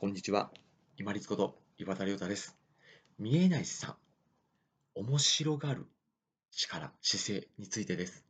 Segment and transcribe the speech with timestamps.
[0.00, 0.52] こんにちは。
[0.96, 2.56] 今立こと岩田亮太です。
[3.18, 3.96] 見えない資産、
[4.94, 5.88] 面白がる
[6.52, 8.24] 力、姿勢についてです。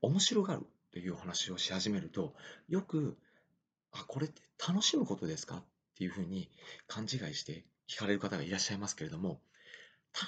[0.00, 2.32] 面白がるというお話をし始めると、
[2.66, 3.18] よく、
[3.92, 5.56] あ、これって楽しむことですか？
[5.56, 5.64] っ
[5.98, 6.48] ていうふうに
[6.86, 9.42] 勘違いして聞かれる方がいらっしゃいますけれども、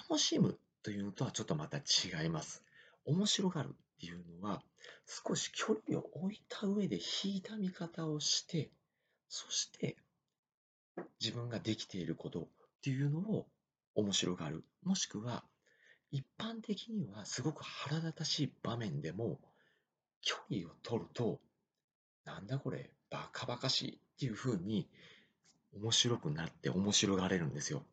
[0.07, 2.63] 楽しむというのとはちょっとまた違います。
[3.07, 4.61] 面白がるっていうのは、
[5.27, 8.71] 少し距離を置いた上で引いた見方をして、
[9.33, 9.97] そして
[11.21, 12.47] 自分ができていることっ
[12.83, 13.47] ていうのを
[13.95, 14.65] 面白がる。
[14.83, 15.45] もしくは、
[16.11, 19.39] 一般的にはすごく腹立たしい場面でも、
[20.23, 21.41] 距離を取ると、
[22.25, 24.89] なんだこれ、バカバカしいっていう風に
[25.73, 27.85] 面白くなって面白がれるんですよ。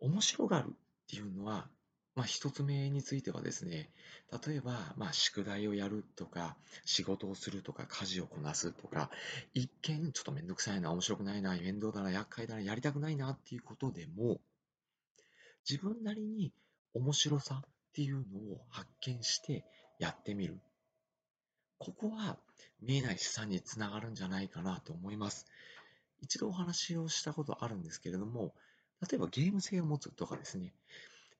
[0.00, 0.72] 面白がるっ
[1.08, 1.68] ていうのは
[2.14, 3.90] まあ、一つ目についてはですね、
[4.46, 9.10] 例えば、まあ、宿題をやるとか、仕事をするとか、家事をこなすとか、
[9.54, 14.40] 一見ちょっとめんどくさいな、面白くないな、面倒だな、厄介だな、やりたくないなっていうことでも、
[15.68, 16.52] 自分なりに
[16.92, 19.64] 面白さっていうのを発見して
[19.98, 20.60] やってみる。
[21.78, 22.38] ここは
[22.80, 25.46] 見えない資産につながるんじゃないかなと思います。
[26.20, 28.54] 一度お話をしたことあるんですけれども、
[29.00, 30.72] 例えばゲーム性を持つとかですね、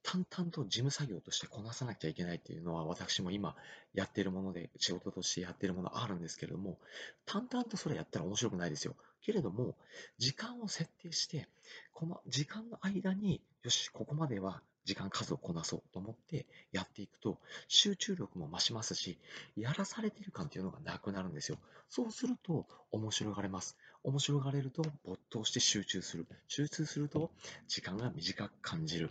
[0.03, 3.55] 淡々と事務作業としてこなさなきゃいけないっていうのは私も今
[3.95, 6.79] やっているもので仕事としてやっているものあるんですけれども
[7.25, 8.97] 淡々とそれやったら面白くないですよ。
[9.23, 9.77] けれども
[10.19, 11.49] 時間を設定して
[11.93, 19.19] この時間の間によしここまでは時間数をこなそうと思ってやっていくと集中力も増しますし
[19.57, 21.59] やらされている感っていうのがなくなるんですよ。
[21.89, 23.77] そうすると面白がれます。
[24.03, 26.27] 面白がれると没頭して集中する。
[26.49, 27.31] 集中すると
[27.69, 29.11] 時間が短く感じる。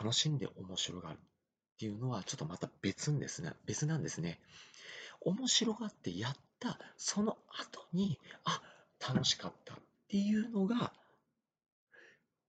[0.00, 1.18] 楽しんで面白がるっ
[1.78, 3.52] ていうのはちょっとまた別んですね。
[3.66, 4.40] 別なんですね。
[5.20, 8.62] 面白がってやったその後に、あ、
[9.06, 9.76] 楽しかったっ
[10.08, 10.92] ていうのが、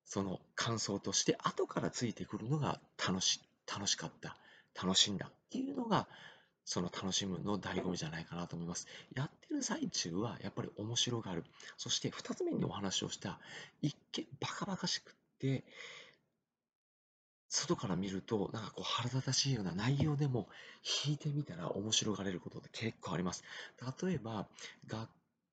[0.06, 4.38] その感想として後からついてくるのが楽し、楽しかった、
[4.82, 6.08] 楽しんだっていうのが、
[6.66, 8.88] その楽しむの醍醐味じゃないかなと思います。
[9.16, 11.44] やってる最中はやっぱり面白がる。
[11.78, 13.40] そして2つ目にお話をした
[13.82, 15.64] 一見バカバカしくって、
[17.54, 20.48] 外から見ると、なんかこう腹立たしいような内容でも、
[21.06, 23.44] 弾いてみたら面白がれることって結構あります。
[24.02, 24.48] 例えば、
[24.88, 25.08] 学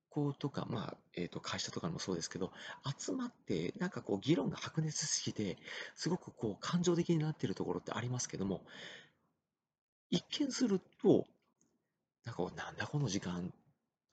[0.09, 2.53] 校とか、まあ、えっ、と、会社とかもそうですけど、
[2.99, 5.59] 集まって、なんかこう、議論が白熱しすぎて、
[5.95, 8.65] すごくこう、感情的になっているところってありますけども、
[10.09, 11.27] 一見すると、
[12.25, 13.53] なんか、なんだこの時間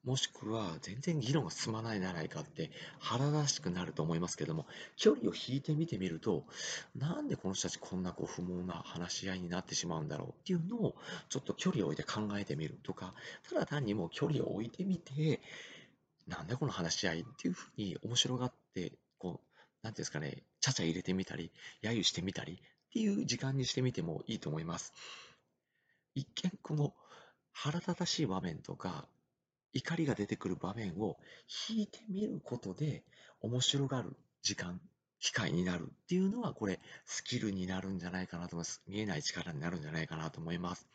[0.07, 6.45] もしくは全然議論が進まないじゃないかって腹立たしくなると思いますけども、距離を引いてみてみると、
[6.95, 10.95] なんでこの人たちこんなこう不毛な話し合いになってしまうんだろうっていうのを
[11.27, 13.13] ちょっと距離を置いて考えてみるとか、
[13.49, 15.41] ただ単にもう距離を置いてみて、
[16.25, 21.51] なんでこの話し合いっていうふうに面白がって、こう、なんていうんですかね、ちゃちゃ入れてみたり、
[21.83, 22.57] 揶揄してみたりっ
[22.93, 24.93] ていう時間にしてみてもいいと思います。
[26.15, 26.93] 一見この
[27.51, 29.05] 腹立たしい場面とか、
[29.73, 31.17] 怒りが出てくる場面を
[31.69, 33.03] 引いてみることで
[33.41, 34.79] 面白がる時間、
[35.19, 38.81] 機会になるっていうのはこれスキルになるんじゃないかなと思います。
[38.87, 40.87] 見えない力になるんじゃないかなと思います。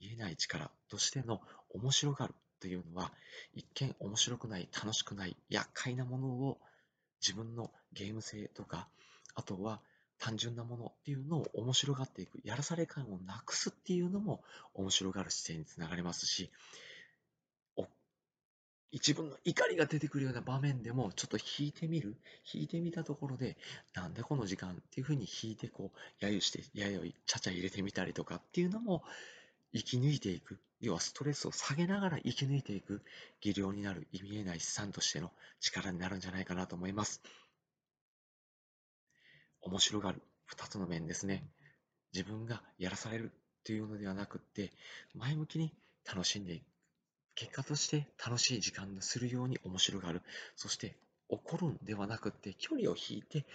[0.00, 1.40] 見えない力としての
[1.70, 3.12] 面白がるというのは
[3.54, 6.58] 一見面白くない、楽しくない、厄介なものを
[7.20, 8.88] 自分のゲーム性とか、
[9.34, 9.80] あとは
[10.18, 14.42] 単純なものっていうのを面白がっていく、やらされ感をなくすっていうのも
[14.74, 16.50] 面白がる姿勢につながりますし、
[18.92, 22.16] 自分の怒りが出てくるような場面でもちょっと引いてみる？
[22.52, 23.58] 引いてみたところで
[23.94, 29.02] なんでこの時間っていうふうに引いてこう揶揄して揶揄ちゃちゃ入れてみたりとかっていうのも
[29.74, 30.58] 生き抜いていく。
[30.80, 33.02] 要はストレスを下げながら生き抜いていく。
[33.40, 37.20] 技量になる意味えない資産としての力になるんじゃないかなと思います。
[39.60, 40.22] 面白がる。
[40.56, 41.44] 2つの面ですね。
[42.14, 43.32] 自分がやらされる
[43.64, 44.72] というのではなくって
[45.14, 45.74] 前向きに
[46.06, 46.77] 楽しんでいく。
[47.38, 50.22] 結果として楽しい時間にするように面白がる。
[50.56, 50.96] そして
[51.28, 53.46] 怒るんではなくて距離を引いて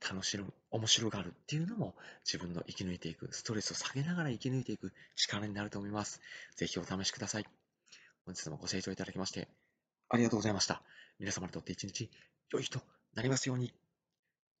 [0.00, 1.94] 楽しむ、面白がるっていうのも
[2.24, 6.22] 自分の生き抜いていく、ストレスを下げながら生き抜いていく力になると思います。
[6.56, 7.46] ぜひお試しください。
[8.24, 9.48] 本日もご清聴いただきまして
[10.08, 10.80] ありがとうございました。
[11.18, 12.08] 皆様にとって一日
[12.50, 12.80] 良い日と
[13.14, 13.74] なりますように。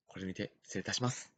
[0.06, 1.35] これにて失礼いたします。